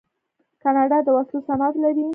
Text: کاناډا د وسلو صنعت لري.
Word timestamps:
کاناډا 0.61 0.97
د 1.03 1.07
وسلو 1.15 1.39
صنعت 1.47 1.75
لري. 1.83 2.05